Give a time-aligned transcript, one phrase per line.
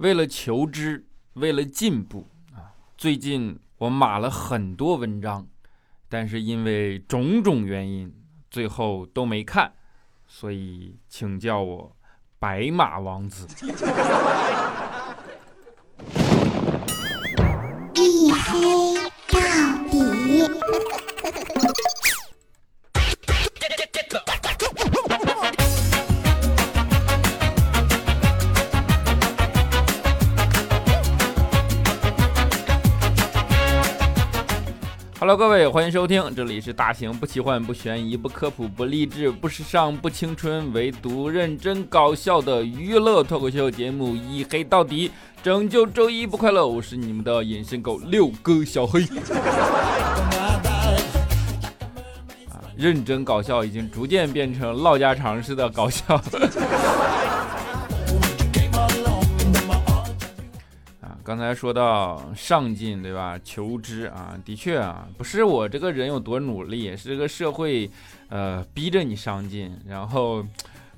[0.00, 1.04] 为了求知，
[1.34, 5.46] 为了进步啊，最近我码了很多文章，
[6.08, 8.10] 但是因为种种原因，
[8.50, 9.70] 最后都没看，
[10.26, 11.94] 所以请叫我
[12.38, 13.46] 白马王子。
[35.40, 45.08] 各位，欢迎收听，这里是大型不奇幻、不悬疑、不科普、不励志、不时尚、不青春，唯独认真搞笑的娱乐脱口秀节目《一黑到底》，
[45.42, 46.66] 拯救周一不快乐。
[46.66, 49.02] 我是你们的隐身狗六哥小黑。
[52.50, 56.22] 啊，认真搞笑已经逐渐变成唠家常式的搞笑。
[61.30, 63.38] 刚才说到上进，对吧？
[63.44, 67.88] 求知啊，的确啊，不是我这个人有多努力，是这个社会，
[68.30, 69.70] 呃，逼着你上进。
[69.86, 70.44] 然后，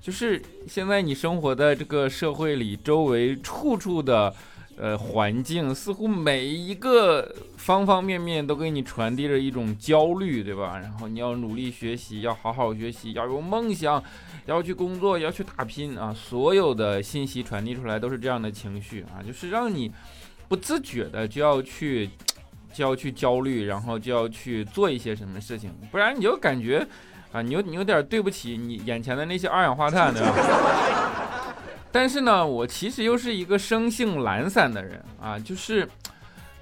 [0.01, 4.35] 就是现在你生活在这个社会里，周围处处的，
[4.79, 10.79] 呃，环境似乎每一个方方面面都给你传递着一种焦虑，对吧？
[10.79, 14.03] 然后你要努力学习，要好好学习，要有梦想，
[14.47, 16.17] 要去工作，要去打拼啊！
[16.19, 19.93] 所有的信息传递出来都是这样的情绪啊，就是让你。
[20.53, 22.11] 不自觉的就要去，
[22.75, 26.87] 就要去焦虑，然后就要去做一些什么事情，不然你就感觉
[27.33, 31.55] 啊，你有你有点对不起你眼前的那些二氧化碳，对吧？
[31.91, 35.89] 但是呢，我其实又是一个生性懒散的人啊，就是，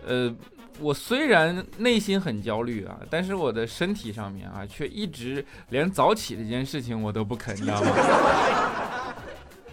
[0.06, 0.32] 呃，
[0.78, 7.90] 我虽然内心很焦虑啊，但是我的身体上面啊，却一直连早起这件事情我都不肯，你知道吗？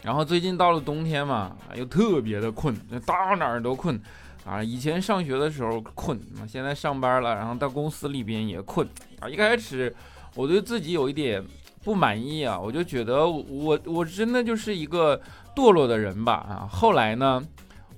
[0.07, 2.73] 然后最近到了冬天嘛，又特别的困，
[3.05, 3.99] 到哪儿都困，
[4.45, 8.87] 啊，以前上学的时候困，现在上班了，然后到公司里边也困，
[9.19, 9.93] 啊，一开始
[10.33, 11.43] 我对自己有一点
[11.83, 15.21] 不满意啊，我就觉得我我真的就是一个
[15.53, 17.45] 堕落的人吧，啊，后来呢，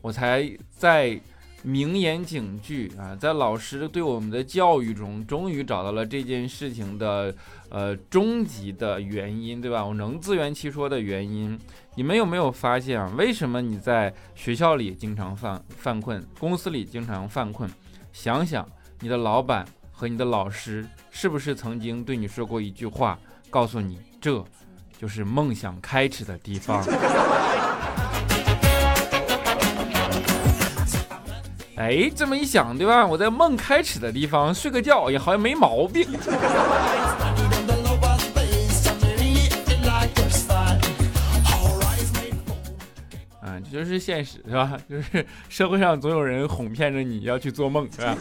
[0.02, 1.22] 我才在。
[1.64, 7.36] 名言警句啊，在老师对我们的教育中，终于找到了这件事情的
[7.70, 9.86] 呃终极的原因，对吧？
[9.86, 11.60] 我能自圆其说的原因，
[11.96, 13.12] 你们有没有发现啊？
[13.18, 17.70] 为什么你在学校里经常犯犯困，公司里经常犯困？
[18.14, 18.68] 想想
[19.02, 23.20] 你的老板和你的老师是不是曾经对你说过一句话，
[23.50, 24.44] 告诉你这
[24.98, 26.84] 就是梦想开始的地方？
[31.80, 33.08] 哎，这么一想，对吧？
[33.08, 36.06] 我在梦开始的地方睡个觉，也好像没毛病。
[43.40, 44.78] 啊，这就是现实，是吧？
[44.90, 48.14] 就是社会上总有人哄骗着你要去做梦，是吧？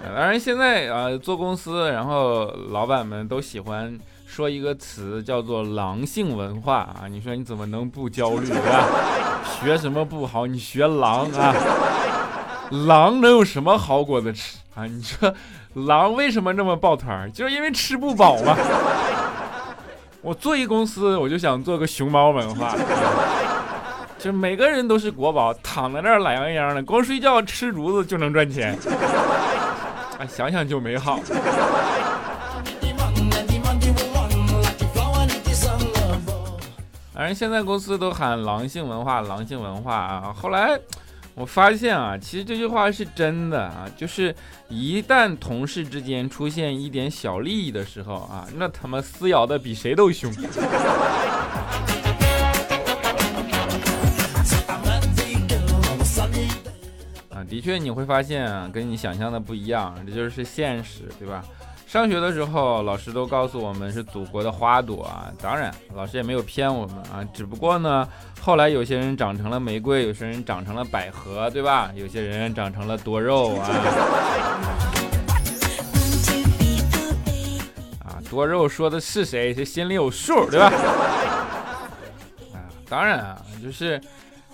[0.04, 7.06] 当然，现在啊，做公司，然后老板们都喜欢说一个词，叫做“狼性文化”啊。
[7.08, 8.86] 你说你怎么能不焦虑，是吧？
[9.44, 10.46] 学什么不好？
[10.46, 11.54] 你学狼啊！
[12.86, 14.86] 狼能有什么好果子吃啊？
[14.86, 15.34] 你说，
[15.74, 17.30] 狼为什么那么抱团？
[17.32, 18.56] 就是因为吃不饱嘛。
[20.22, 22.74] 我做一公司，我就想做个熊猫文化，
[24.18, 28.78] 就每个人都是国宝，躺在那儿懒洋洋的，光睡觉吃竹子就能赚钱。
[30.20, 31.18] 啊，想想就美好。
[37.14, 40.34] 反正现在公司都喊狼性文化，狼性文化啊。
[40.36, 40.78] 后来。
[41.36, 44.34] 我发现啊，其实这句话是真的啊，就是
[44.68, 50.30] 一旦同事之间出现一点小利益的时候啊，那他妈撕咬的比谁都凶。
[57.50, 61.42] 的确你会发现啊，跟你想象的不一样，这就是现实，对吧？
[61.84, 68.08] 上学的时候，老师都告诉我们是祖国的花朵啊，当然，老师也没有骗我们啊，只不过呢，
[68.40, 71.90] 后来有些人长成了玫瑰，有些人长成了百合，对吧？
[71.96, 73.66] 有些人长成了多肉啊。
[78.06, 79.52] 啊，多肉说的是谁？
[79.52, 80.70] 谁心里有数，对吧？
[82.54, 84.00] 啊，当然啊，就是，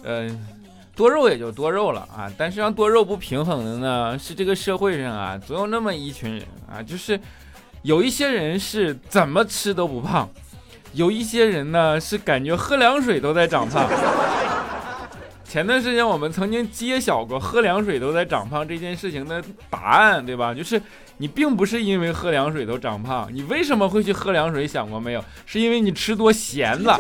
[0.03, 0.56] 嗯。
[0.97, 7.21] 多肉也就多肉了啊，但是让多肉不平衡的呢，是这个社会上啊，总有那么一群人啊，就是
[7.83, 10.27] 有一些人是怎么吃都不胖，
[10.95, 13.87] 有一些人呢是感觉喝凉水都在长胖。
[15.45, 20.55] 前段时间我们曾经揭晓过喝凉水都在长胖这件事情的答案，对吧？
[20.55, 20.81] 就是
[21.19, 24.67] 你并不是因为喝凉水都长胖，你为什么会去喝凉水？
[24.67, 25.23] 想过没有？
[25.45, 26.99] 是因为你吃多咸了。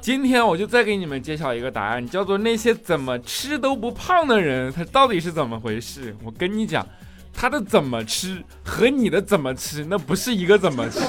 [0.00, 6.16] 今天我就再给你们揭晓一个答案，叫做那些怎么吃都不胖的人，他到底是怎么回事？
[6.24, 6.86] 我跟你讲，
[7.34, 11.00] 他的怎么吃和你的怎么吃那不是一个怎么吃。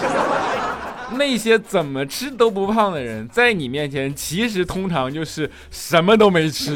[1.18, 6.76] 那些怎么吃都不胖的人，在你面前其实通常就是什么都没吃。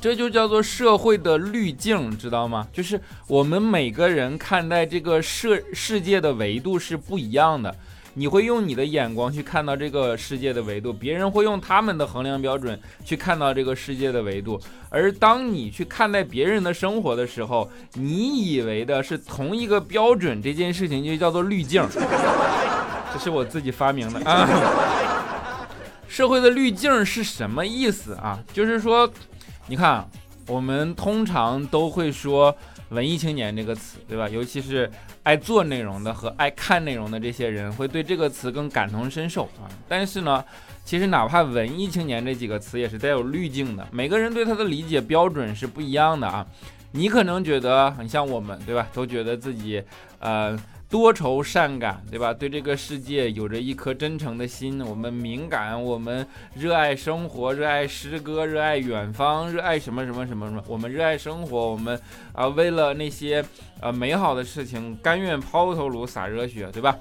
[0.00, 2.66] 这就叫做社会的滤镜，知道吗？
[2.72, 7.74] 就是我们每个人看待这个世世界的维度是不一样的。
[8.14, 14.60] 你会用你的眼光去看到这个世界的维度，别人会用他们的衡量标准去看到这个世界的维度。
[14.88, 21.86] 而当你去看待别人的生活的时候，你以为的是同一个标准，这件事情就叫做滤镜。
[23.12, 24.48] 这是我自己发明的啊。
[26.08, 28.38] 社会的滤镜是什么意思啊？
[28.52, 29.08] 就是说。
[29.70, 30.04] 你看，
[30.48, 32.52] 我们通常都会说
[32.90, 34.28] “文艺青年”这个词，对吧？
[34.28, 34.90] 尤其是
[35.22, 39.70] 爱做内容的和爱看内容的这些人，会对这个词更感同身受啊。
[39.88, 40.44] 但是呢，
[40.84, 46.44] 其实哪怕“文艺青年”这几个词也是带有滤镜的，每个人对它的理解标准是不一样的啊。
[46.90, 48.88] 你可能觉得很像我们，对吧？
[48.92, 49.80] 都觉得自己，
[50.18, 50.58] 呃。
[50.90, 52.34] 多愁善感，对吧？
[52.34, 54.84] 对这个世界有着一颗真诚的心。
[54.84, 60.60] 我们敏感，我们热爱生活，热爱诗歌，热爱远方，热爱什么什么什么什么。
[60.66, 61.98] 我们热爱生活，我们
[62.32, 63.44] 啊，为了那些
[63.80, 66.98] 呃美好的事情，甘愿抛头颅洒热血，对吧？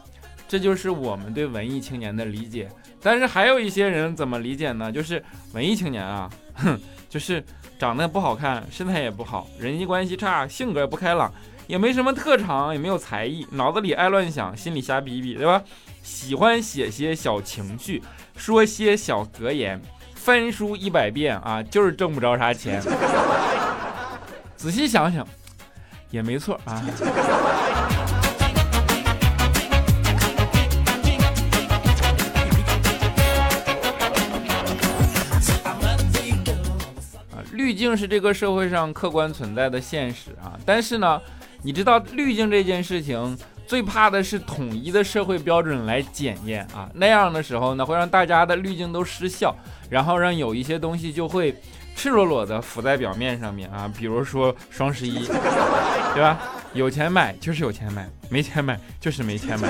[0.47, 2.69] 这就是我们对文艺青年的理解。
[3.01, 4.91] 但是还有一些人怎么理解呢？
[4.91, 7.43] 就是文艺青年啊，哼， 就是
[7.79, 11.33] 长得不好看，身材也不好，人际关系差，性格也不开朗。
[11.69, 15.61] 也没什么特长，也没有才艺，脑子里爱乱想，心里瞎逼逼，对吧？
[16.01, 18.01] 喜欢写些小情绪，
[18.35, 19.79] 说些小格言，
[20.15, 22.81] 翻书一百遍啊，就是挣不着啥钱。
[24.57, 25.23] 仔细想想，
[26.09, 26.73] 也没错啊。
[37.31, 41.21] 啊，滤镜是这个社会上客观存在的现实啊，但是呢。
[41.61, 49.53] 你知道滤镜这件事情最怕的是统一的社会标准来检验啊，那样的时候呢，会让大家的滤镜都失效，
[49.89, 51.53] 然后让有一些东西就会
[51.95, 55.25] 赤裸裸的浮在表面上面啊，比如说双十一，
[56.15, 56.39] 对吧？
[56.73, 59.67] 有钱买就是有钱买，没钱买就是没钱买。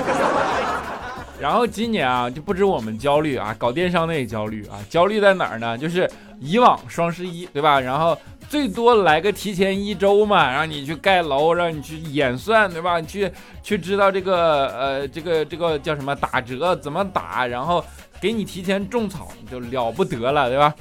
[1.42, 5.78] 然后今年啊，就不止我们焦虑啊，搞电商的也焦虑啊，焦虑在哪儿呢？
[5.78, 6.10] 就是
[6.40, 7.80] 以往双十一，对吧？
[7.80, 8.16] 然后。
[8.50, 13.00] 最多来个提前一周嘛，让你去盖楼，让你去演算，对吧？
[13.00, 13.32] 你去
[13.62, 17.86] 去知道这个呃，这个这个叫什么打折怎么打，然后
[18.20, 20.74] 给你提前种草，就了不得了，对吧？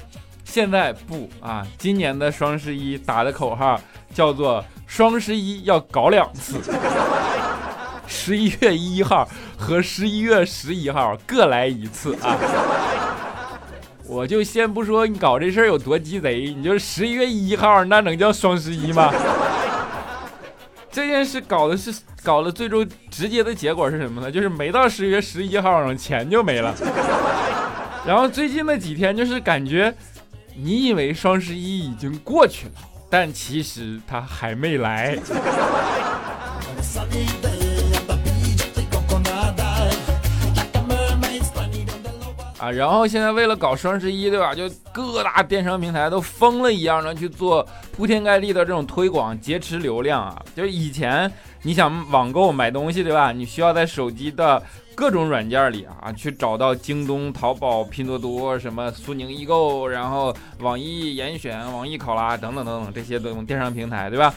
[0.43, 3.79] 现在不啊，今年的双十一打的口号
[4.15, 6.59] 叫做双十一要搞两次，
[8.07, 12.35] 十一月一号和十一月十一号各来一次啊。
[14.09, 19.13] 我就先不说你搞这事儿有多鸡贼，你就十一月一号，那能叫双十一吗？
[20.91, 24.31] 这件事搞的是搞了，最终直接的结果是什么呢？
[24.31, 26.73] 就是没到十月十一号，钱就没了。
[28.03, 29.93] 然后最近的几天，就是感觉
[30.55, 32.71] 你以为双十一已经过去了，
[33.11, 35.15] 但其实它还没来。
[42.59, 44.53] 啊，然后现在为了搞双十一，对吧？
[44.53, 50.43] 就各大电商平台都疯了一样的去做铺天盖地的这种推广，劫持流量啊！
[50.53, 51.31] 就是以前
[51.63, 53.31] 你想网购买东西，对吧？
[53.31, 54.61] 你需要在手机的
[54.93, 64.35] 各种软件里啊，去找到京东、淘宝、拼多多、什么苏宁易购，然后网易严选、网易考拉等等等等这些这种电商平台，对吧？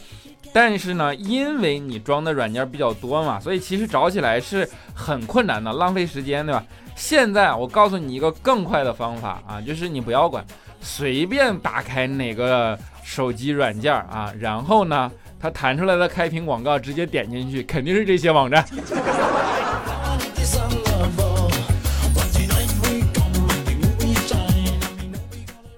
[0.53, 6.65] 但是呢，因为你装的软件比较多嘛，所以其实找起来是很困难的，浪费时间，对吧？
[7.03, 10.43] 现在我告诉你一个更快的方法啊，就是你不要管，
[10.81, 18.65] 随便打开哪个手机软件啊，然后呢，它弹出来的开屏广告直接点进去，肯定是这些网站。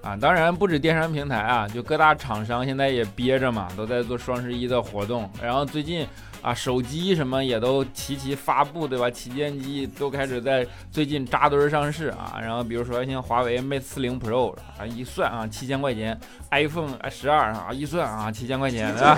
[0.03, 6.07] 啊，当然不止电商平台啊，就各大厂商现在也憋着嘛，都在做双十一的活动，然后最近。
[6.45, 9.09] 啊，手机什么也都齐齐发布，对吧？
[9.09, 12.37] 旗舰机都开始在最近扎堆上市啊。
[12.39, 16.15] 然后比如说像华为 Mate 四零 Pro 啊，一算啊，七千块钱
[16.51, 19.17] ；iPhone 十二啊，一算啊，七千块钱，对吧？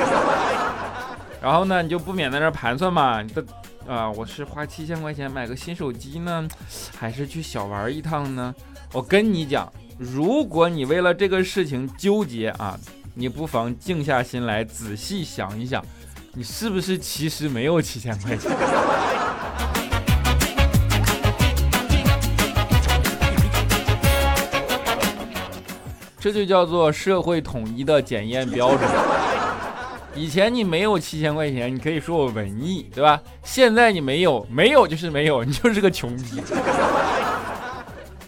[1.42, 3.44] 然后呢，你就不免在那盘算嘛，你的
[3.86, 6.48] 啊，我是花七千块钱买个新手机呢，
[6.98, 8.56] 还是去小玩一趟呢？
[8.94, 12.80] 我跟你讲，如果你为了这个事情纠结啊，
[13.16, 15.84] 你不妨静下心来仔细想一想。
[16.38, 18.52] 你是不是其实没有七千块钱？
[26.20, 28.88] 这就叫做社会统一的检验标准。
[30.14, 33.20] 以前你没有七千块钱，你可以说我文艺，对吧？
[33.44, 36.40] 现在你没有，没有就是没有，你就是个穷逼。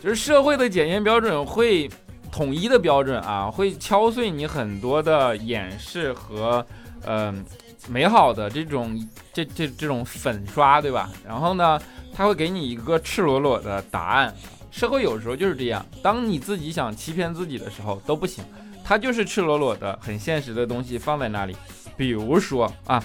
[0.02, 1.88] 就是社会的检验标准会
[2.32, 6.66] 统一的标准啊，会敲碎你很多的掩饰和
[7.06, 7.46] 嗯
[7.88, 11.10] 美好的这种这这这种粉刷，对吧？
[11.26, 11.80] 然后呢，
[12.14, 14.34] 他会给你一个赤裸裸的答案。
[14.72, 18.44] 社会有时候就是这样，当你自己想欺骗自己的时候都不行，
[18.84, 21.56] 它就是赤裸裸的、很现实的东西放在那里。
[21.98, 23.04] 比如说啊，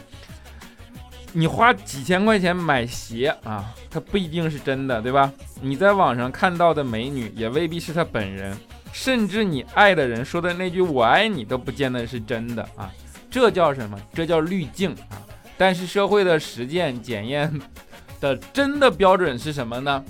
[1.33, 5.33] 你花几千块钱买鞋啊，它不一定是真的，对吧？
[5.63, 8.55] 你在网上看到的美女也未必是她本人，
[8.93, 12.93] 甚至你爱的人说的那句“我爱你”都不见得是真的啊。
[13.35, 13.99] 这叫什么？
[14.13, 15.19] 这叫滤镜啊。
[15.59, 17.53] 但是社会的实践检验
[18.21, 20.05] 的真的标准是什么呢？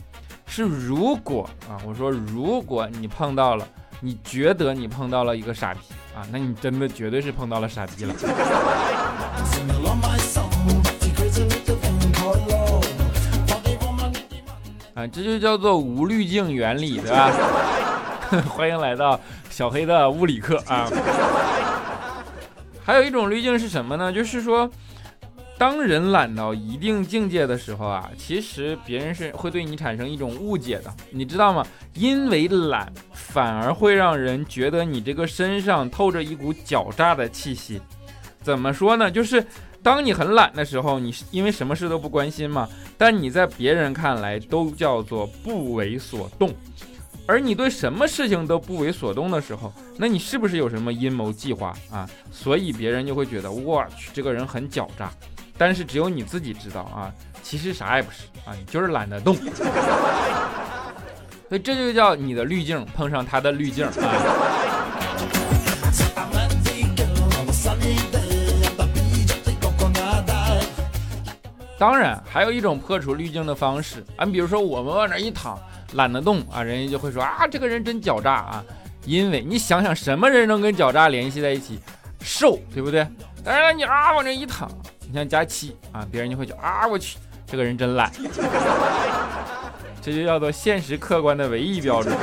[0.47, 3.67] 是如果啊，我说如果你碰到了，
[4.01, 5.81] 你觉得你碰到了一个傻逼。
[6.15, 8.15] 啊，那你真的绝对是碰到了傻逼了。
[14.93, 17.33] 啊，这就叫做无滤镜原理，对吧？
[18.55, 20.87] 欢迎来到小黑的物理课啊。
[22.85, 24.13] 还有一种滤镜是什么呢？
[24.13, 24.71] 就是说。
[25.57, 31.65] 当人懒到一定境界的时候啊，其实别人是会对你产生一种误解的，你知道吗？
[31.95, 37.81] 因为懒，反而会让人觉得你这个身上透着一股狡诈的气息。
[38.43, 39.09] 怎么说呢？
[39.09, 39.47] 就是
[39.81, 46.53] 当你很懒的时候，你是因为什么事都不关心嘛，但你在别人看来都叫做不为所动。
[47.27, 52.09] 而你对什么事情都不为所动的时候，那你是不是有什么阴谋计划啊？
[52.31, 55.11] 所以别人就会觉得，我去，这个人很狡诈。
[55.57, 57.13] 但是只有你自己知道啊，
[57.43, 59.37] 其实啥也不是啊，你就是懒得动。
[61.49, 63.93] 所以这就叫你的滤镜碰上他的滤镜啊。
[71.79, 75.59] 当然，还有一种破除滤镜的方式啊，比如说我们往那一躺，
[75.95, 78.65] 懒得动啊，人家就会说啊，这个人真狡诈啊。
[79.05, 81.79] 因为你想想，什么人能跟狡诈联系在一起？
[82.23, 83.07] 瘦，对不对？
[83.45, 84.67] 当然了，你啊往这一躺。
[85.07, 88.11] 你像佳期啊，别人就会觉啊，我去，这个人真懒，
[90.01, 92.17] 这就叫做现实客观的唯一标准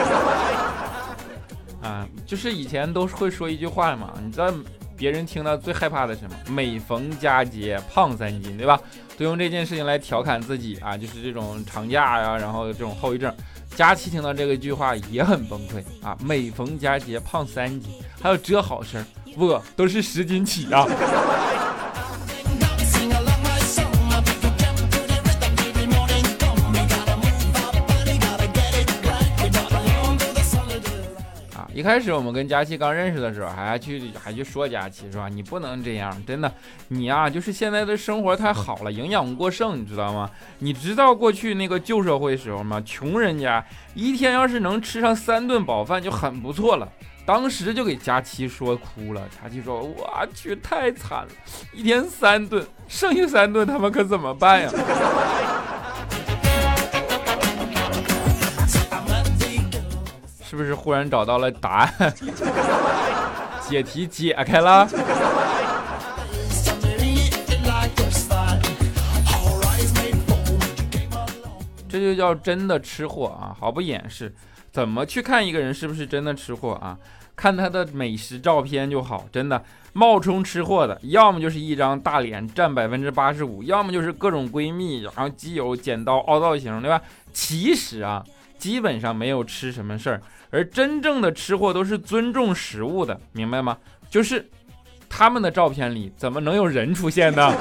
[1.84, 2.08] 啊。
[2.26, 4.52] 就是以前都会说一句话嘛，你知道
[4.98, 6.36] 别人听到最害怕的是什么？
[6.50, 8.82] 每逢佳节胖三斤，对吧？
[9.20, 13.32] 都用这件事情来调侃自己啊，就是这种长假呀，然后这种后遗症。
[13.76, 19.04] 佳琪听到这个句话也很崩溃啊，每逢佳节胖三斤，还有这好事？
[19.36, 20.86] 不，都是十斤起啊。
[31.74, 35.30] 一开始我们跟佳琪刚认识的时候，还去还去说佳琪是吧？
[35.30, 36.52] 你不能这样，真的，
[36.90, 40.30] 你呀就是现在的生活太好了，营养过剩，你知道吗？
[40.60, 42.82] 你知道过去那个旧社会时候吗？
[42.86, 43.64] 穷人家
[43.94, 46.88] 一天要是能吃上三顿饱饭就很不错了。
[47.24, 51.28] 当时就给佳琪说哭了，佳琪说：“我去，太惨了，
[51.72, 54.70] 一天三顿，剩下三顿他们可怎么办呀？”
[60.52, 62.14] 是不是忽然找到了答案？
[63.70, 64.86] 解题解开了。
[71.88, 73.56] 这就叫真的吃货啊！
[73.58, 74.36] 毫不掩饰，
[74.74, 76.98] 怎么去看一个人是不是真的吃货啊？
[77.34, 87.02] 看他的美食照片就好，真的冒充吃货的，要么就是一张大脸占百分之八十五，要么就是各种闺蜜，然后基友剪刀凹造型，对吧？
[87.32, 88.22] 其实啊，
[88.62, 90.22] 基本上没有吃什么事儿。
[90.52, 93.76] 而真正的吃货都是尊重食物的，明白吗？
[94.08, 94.48] 就是
[95.10, 97.52] 他们的照片里怎么能有人出现呢？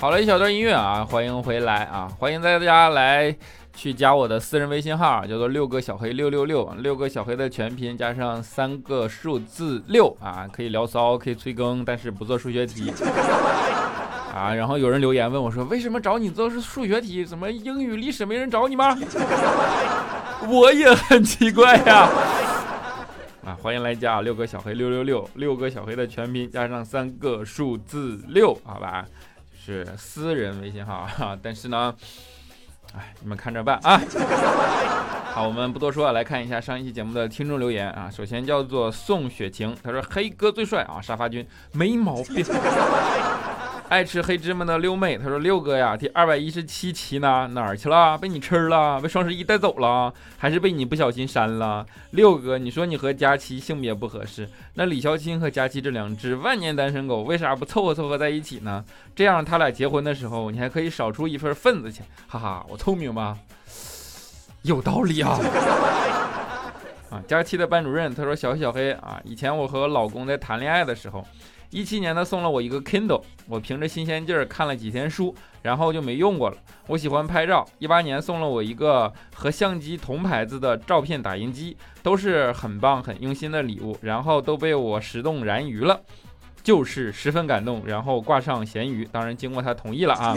[0.00, 3.36] 好了一小段音乐啊，欢迎回来啊，欢迎大家来。
[3.80, 12.92] 去加我的私人微信号，叫做六个小黑六六六，六个小黑的全拼加上三个数字六啊，可以聊骚，可以催更，但是不做数学题
[14.36, 14.52] 啊。
[14.54, 17.24] 然后有人留言问我说，为什么找你做是数学题？
[17.24, 18.94] 怎么英语、历史没人找你吗？
[20.46, 22.06] 我也很奇怪呀。
[23.46, 29.06] 啊，欢迎来加六个小黑六六六，六个小黑的全拼加上三个数字六，好吧。
[29.62, 31.94] 是私人微信号啊，但是呢，
[32.96, 34.00] 哎，你们看着办啊。
[35.32, 38.10] 好，我们不多说，来看一下上一期节目的听众留言啊。
[38.10, 42.44] 首先叫做宋雪晴，他说黑哥最帅啊，沙发君没毛病。
[43.90, 48.16] 爱吃黑芝麻的六妹，他说六哥呀，第二百一十七期呢哪儿去了？
[48.16, 49.00] 被你吃了？
[49.00, 50.14] 被双十一带走了？
[50.38, 51.84] 还是被你不小心删了？
[52.12, 58.84] 六哥，你说你和佳期性别不合适，那李孝钦和佳期这两只万年单身狗为啥不凑合凑合在一起呢？
[59.12, 62.06] 这样他俩结婚的时候，你还可以少出一份份子钱。
[62.28, 63.36] 哈哈，我聪明吧？
[64.62, 65.36] 有道理啊！
[67.10, 71.26] 啊，佳期的班主任他说小小黑啊，以前我和老公在谈恋爱的时候。
[71.70, 76.56] 一七年，他送了我一个 Kindle，我凭着新鲜劲儿看了几天书，然后就没用过了。
[76.88, 86.00] 我喜欢拍照，一八年送了我一个和相机同牌子的照片打印机，都是很棒、很用心的礼物，然后都被我石动燃鱼了，
[86.62, 90.36] 就是十分感动，然后挂上咸鱼，当然经过他同意了啊。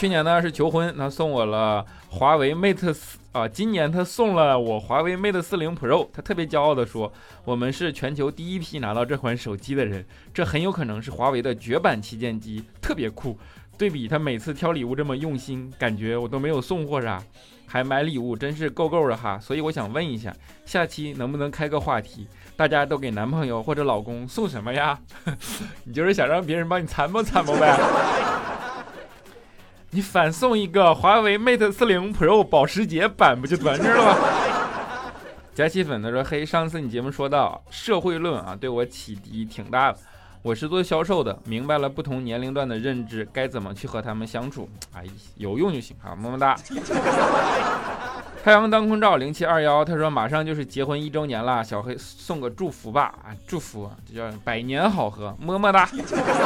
[0.00, 7.12] 去年呢是求婚，他送我了华为 Mate 四啊，今年他送了我华为 Mate 四零 Pro，他特别骄傲的说，
[7.44, 10.02] 我们是全球第一批拿到这款手机的人，
[10.32, 13.38] 这很有可能是华为的绝版旗舰机，特别酷。
[13.76, 17.22] 对比他每次挑礼物这么用心，感觉我都没有送货啥，
[17.66, 19.38] 还买礼物，真是够够的哈。
[19.38, 22.26] 所以我想问一下，下期能不能开个话题，
[22.56, 24.98] 大家都给男朋友或者老公送什么呀？
[25.84, 27.78] 你就是想让别人帮你参谋参谋呗？
[29.92, 34.16] 你反送一个华为 Mate 四零 Pro 保时捷版不就完事了吗？
[35.52, 39.98] 加气粉他说：“嘿，上次你节目说到社会论啊，对我启迪挺大的。
[40.42, 44.68] 我是做销售的，明白了不同年龄段的认知，该怎么去和他们相处。
[44.94, 45.04] 哎，
[45.34, 46.56] 有用就行啊，么么哒。”
[48.42, 55.86] 太阳当空照零七二幺，他说马上就是结婚一周年了，小黑送个祝福吧啊，祝福这叫百年好合，么么哒。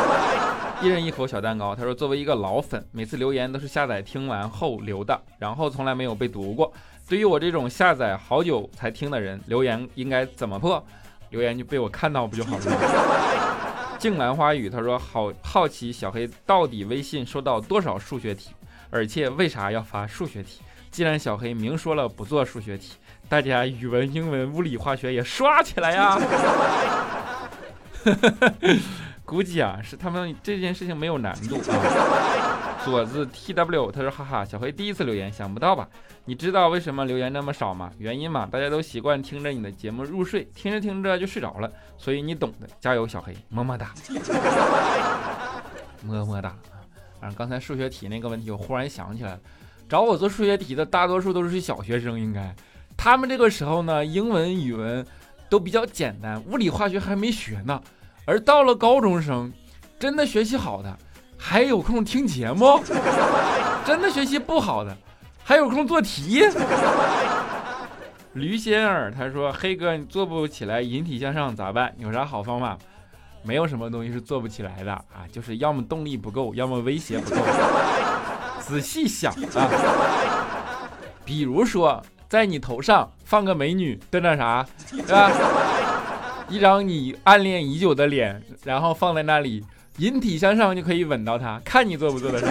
[0.82, 6.72] 一人一口小蛋糕，他说作为一个老粉，每次留言都是下载听完后留的，然后从来没有被读过。
[7.08, 10.84] 对于我这种下载好久才听的人，留言应该怎么破？
[11.30, 12.76] 留言就被我看到不就好了吗？
[14.00, 18.50] 静兰花语，他说好好奇小黑到底微信收到多少数学题，
[18.90, 20.60] 而且为啥要发数学题？
[20.94, 22.92] 既然小黑明说了不做数学题，
[23.28, 26.16] 大家语文、英文、物理、化学也刷起来呀！
[29.26, 32.78] 估计啊是他们这件事情没有难度啊。
[32.84, 35.88] 左字 T W 他说哈哈，小黑第一次留言，想不到吧？
[36.26, 37.90] 你知道为什么留言那么少吗？
[37.98, 42.68] 原因嘛，大家都习惯听着你的节目入睡，听着听着就睡着了，所以你懂的。
[42.78, 43.92] 加油，小黑，么么哒，
[46.06, 46.54] 么么哒。
[47.20, 49.40] 反正刚才数学题那个问题，我忽然想起来了。
[49.94, 52.52] 找我做数学题的大多数都是小学生，应该
[52.96, 55.06] 他们这个时候呢，英文、语文
[55.48, 57.80] 都比较简单，物理、化学还没学呢。
[58.24, 59.52] 而到了高中生，
[59.96, 60.98] 真的学习好的
[61.38, 62.80] 还有空听节目，
[63.86, 64.96] 真的学习不好的
[65.44, 66.42] 还有空做题。
[68.34, 71.94] 驴仙儿他说：“黑哥，你做不起来引体向上咋办？
[71.98, 72.76] 有啥好方法？
[73.44, 77.36] 没有什么东西是做不起来的啊，就是要么动力不够，要么威胁不够。”
[78.66, 79.68] 仔细想啊，
[81.24, 85.30] 比如说在你头上放个美女，瞪着啥，对吧？
[86.48, 89.64] 一张你暗恋已久的脸，然后放在那里，
[89.98, 92.48] 引体向上就可以吻到她，看你做不做得上。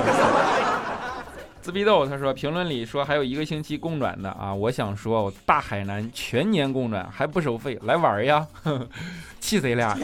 [1.62, 8.46] 自闭豆他说评论里说还有一个星期供暖的啊，我想说我大海南全年供暖还不收费，来玩呀，
[9.40, 9.98] 气贼俩。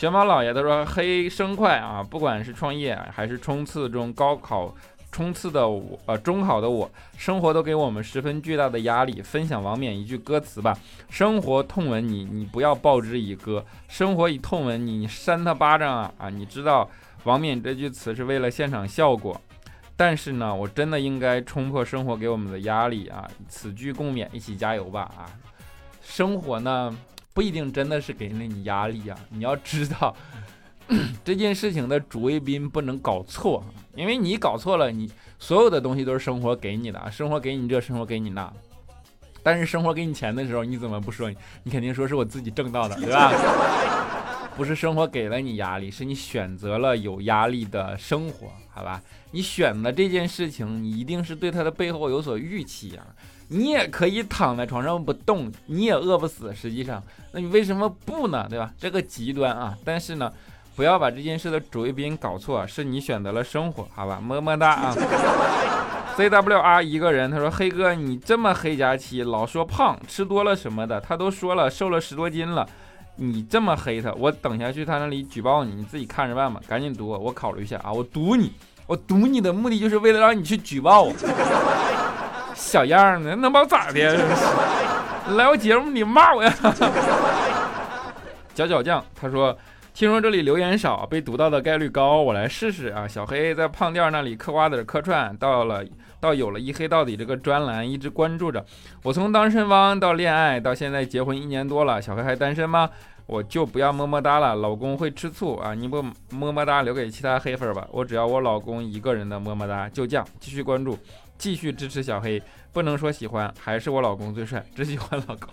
[0.00, 4.74] 熊猫老爷他说：“黑生快啊，不管是创业还是冲刺中高考
[5.12, 9.20] 冲刺的我，呃，中考的我，生活都给我们十分巨大的压力。
[9.20, 10.74] 分享王冕一句歌词吧：
[11.10, 16.10] 生活痛吻你，你不要报之以歌；生活一痛吻你，你扇他巴掌啊！
[16.16, 16.88] 啊，你知道
[17.24, 19.38] 王冕这句词是为了现场效果，
[19.98, 23.28] 但是呢，我真的应该冲破生活给我们的压力啊！
[23.50, 25.02] 此句共勉，一起加油吧！
[25.18, 25.28] 啊，
[26.00, 26.96] 生活呢？”
[27.40, 29.16] 不一定真的是给了你压力啊！
[29.30, 30.14] 你要知道，
[31.24, 33.64] 这件事情的主谓宾不能搞错，
[33.96, 38.52] 因为你搞错了，你所有的东西都是生活给你的，生活给你这，生活给你那。
[39.42, 41.32] 但是生活给你钱的时候，你怎么不说？
[41.62, 43.32] 你肯定说是我自己挣到的，对吧？
[44.56, 49.00] 不是生活给了你压力，是你选择了有压力的生活，好吧？
[49.30, 53.06] 你选的这件事情，你一定是对它的背后有所预期啊。
[53.48, 56.54] 你也可以躺在床上不动，你也饿不死。
[56.54, 58.46] 实际上，那你为什么不呢？
[58.48, 58.72] 对吧？
[58.78, 59.76] 这个极端啊！
[59.84, 60.32] 但是呢，
[60.76, 64.20] 不要把这件事的主谓宾搞错，是你选择了生活，好吧？
[64.20, 64.94] 么么哒啊！
[66.16, 72.68] C W R 一个人，他说：“黑哥，你这么黑加期，老说胖，吃多了什么的，他都说了，瘦了十多斤了。
[73.16, 76.60] 你这么黑他，我等下去他那里举报你，你自己看着办吧。
[76.66, 77.92] 赶紧读，我考虑一下啊。
[77.92, 78.52] 我读你，
[78.86, 81.12] 我读你的目的就是为了让你去举报我。
[82.54, 84.18] 小样的，能把我咋的？
[85.36, 86.52] 来我节目你骂我呀！
[88.54, 89.56] 脚脚酱他说。
[89.92, 93.06] 听说这里留言少，被读到的概率高，我来试试啊！
[93.06, 95.84] 小黑在胖店那里嗑瓜子嗑串，到了
[96.20, 98.64] 到有了一黑到底这个专栏，一直关注着。
[99.02, 102.88] 我从单身汪到恋爱，到现在结婚一年多了，小黑还单身吗？
[103.26, 105.74] 我就不要么么哒了，老公会吃醋啊！
[105.74, 109.88] 你不么么哒留给其他黑粉吧，我只要我老公一个人的么么哒。
[109.88, 110.98] 就这样，继续关注，
[111.36, 112.42] 继续支持小黑。
[112.72, 115.48] 不能说喜欢，还是我老公最帅，只喜欢老公。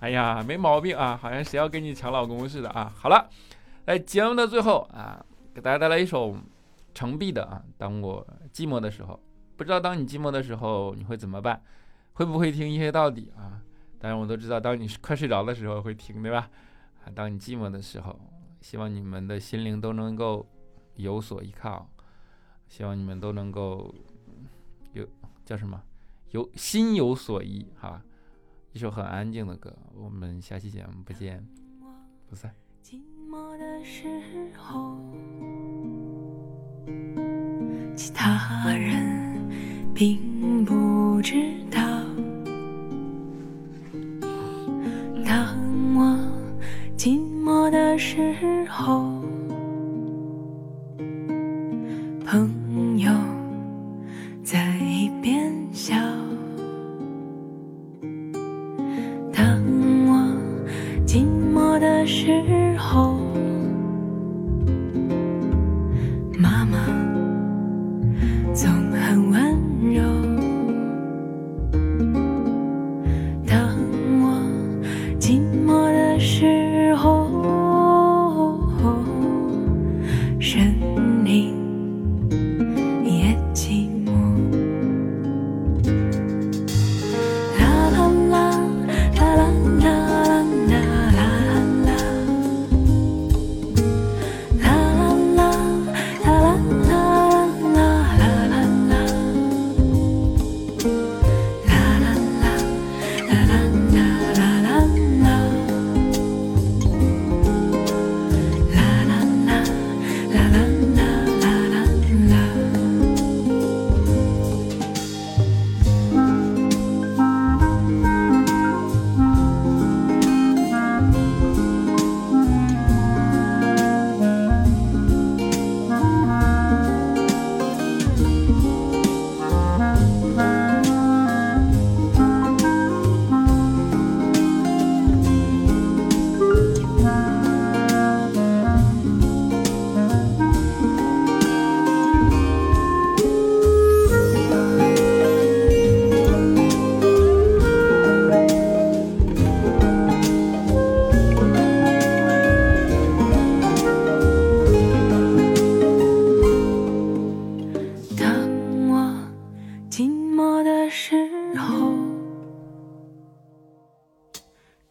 [0.00, 2.90] 哎呀，没毛病啊，好像谁要跟你抢老公似的啊！
[2.96, 3.28] 好了，
[3.86, 6.34] 在节目的最后啊，给大家带来一首
[6.94, 7.62] 程璧的啊。
[7.76, 9.20] 当我寂寞的时候，
[9.56, 11.62] 不知道当你寂寞的时候你会怎么办？
[12.14, 13.60] 会不会听一黑到底啊？
[13.98, 16.48] 当然我都知道，当你快睡着的时候会听，对吧？
[17.04, 18.18] 啊，当你寂寞的时候，
[18.62, 20.46] 希望你们的心灵都能够
[20.96, 21.86] 有所依靠，
[22.68, 23.94] 希望你们都能够
[24.94, 25.06] 有
[25.44, 25.82] 叫什么？
[26.30, 28.02] 有心有所依哈。
[28.72, 31.44] 一首很安静的歌，我们下期节目不见
[32.28, 32.54] 不散。
[32.84, 34.06] 寂寞的时
[34.56, 34.96] 候，
[37.96, 39.44] 其他人
[39.92, 41.34] 并不知
[41.68, 41.80] 道。
[45.26, 45.52] 当
[45.96, 46.16] 我
[46.96, 49.09] 寂寞的时候，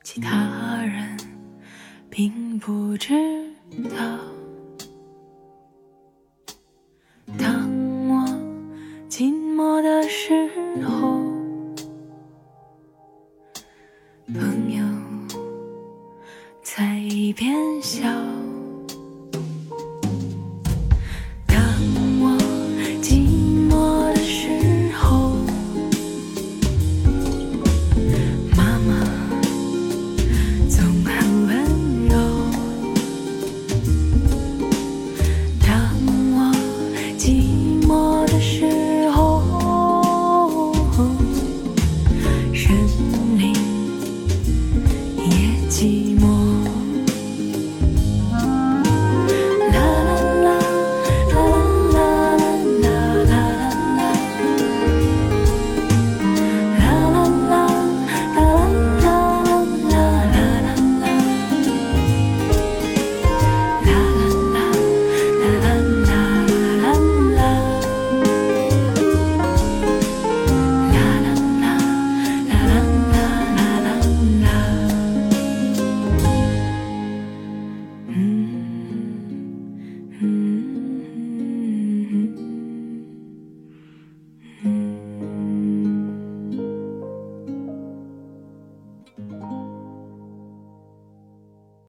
[0.04, 1.18] 其他人
[2.10, 3.14] 并不知
[3.90, 4.20] 道，